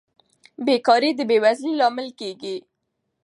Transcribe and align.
بېکاري 0.65 1.11
د 1.15 1.21
بې 1.29 1.37
وزلۍ 1.43 1.73
لامل 1.79 2.07
کیږي. 2.19 2.55